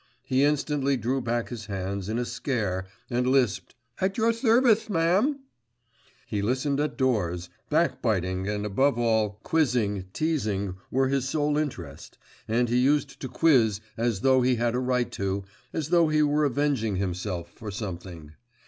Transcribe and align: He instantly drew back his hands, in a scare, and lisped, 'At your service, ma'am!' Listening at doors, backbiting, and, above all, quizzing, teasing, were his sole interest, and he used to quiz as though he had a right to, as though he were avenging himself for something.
He 0.23 0.43
instantly 0.43 0.97
drew 0.97 1.21
back 1.21 1.49
his 1.49 1.67
hands, 1.67 2.09
in 2.09 2.17
a 2.17 2.25
scare, 2.25 2.87
and 3.11 3.27
lisped, 3.27 3.75
'At 3.99 4.17
your 4.17 4.33
service, 4.33 4.89
ma'am!' 4.89 5.41
Listening 6.31 6.79
at 6.83 6.97
doors, 6.97 7.49
backbiting, 7.69 8.47
and, 8.47 8.65
above 8.65 8.97
all, 8.97 9.39
quizzing, 9.43 10.05
teasing, 10.11 10.73
were 10.89 11.09
his 11.09 11.29
sole 11.29 11.55
interest, 11.55 12.17
and 12.47 12.67
he 12.67 12.77
used 12.77 13.19
to 13.19 13.27
quiz 13.27 13.79
as 13.95 14.21
though 14.21 14.41
he 14.41 14.55
had 14.55 14.73
a 14.73 14.79
right 14.79 15.11
to, 15.11 15.43
as 15.71 15.89
though 15.89 16.07
he 16.09 16.23
were 16.23 16.45
avenging 16.45 16.95
himself 16.95 17.51
for 17.53 17.69
something. 17.69 18.31